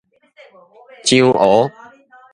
[1.03, 1.69] 樟湖